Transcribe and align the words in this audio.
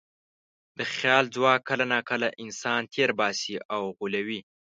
د 0.77 0.79
خیال 0.95 1.25
ځواک 1.35 1.61
کله 1.69 1.85
ناکله 1.93 2.27
انسان 2.43 2.81
تېر 2.93 3.09
باسي 3.19 3.55
او 3.75 3.81
غولوي. 3.97 4.39